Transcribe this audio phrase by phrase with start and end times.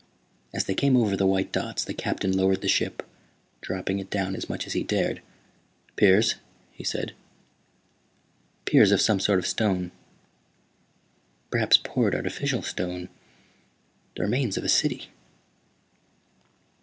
[0.51, 3.03] As they came over the white dots the Captain lowered the ship,
[3.61, 5.21] dropping it down as much as he dared.
[5.95, 6.37] "Piers,"
[6.71, 7.13] he said.
[8.65, 9.91] "Piers of some sort of stone.
[11.51, 13.09] Perhaps poured artificial stone.
[14.15, 15.09] The remains of a city."